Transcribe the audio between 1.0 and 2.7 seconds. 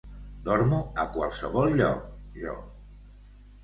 a qualsevol lloc, jo.